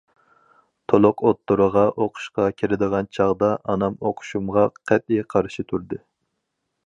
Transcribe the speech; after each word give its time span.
تولۇق 0.91 1.19
ئوتتۇرىغا 1.25 1.83
ئوقۇشقا 1.91 2.47
كىرىدىغان 2.61 3.11
چاغدا 3.19 3.51
ئانام 3.73 3.99
ئوقۇشۇمغا 4.09 4.63
قەتئىي 4.91 5.25
قارشى 5.35 5.67
تۇردى. 5.73 6.01